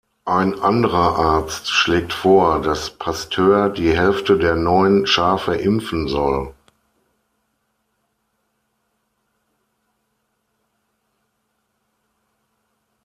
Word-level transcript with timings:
Ein 0.25 0.59
anderer 0.59 1.15
Arzt 1.19 1.69
schlägt 1.69 2.11
vor, 2.11 2.59
dass 2.59 2.89
Pasteur 2.89 3.69
die 3.69 3.95
Hälfte 3.95 4.35
der 4.39 4.55
neuen 4.55 5.05
Schafe 5.05 5.53
impfen 5.55 6.07
soll. 6.07 6.55